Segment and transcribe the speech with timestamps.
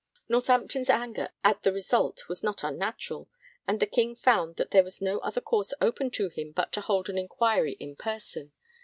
[0.27, 3.29] Northampton's anger at the result was not unnatural,
[3.67, 6.81] and the King found that there was no other course open to him but to
[6.81, 8.51] hold an inquiry in person.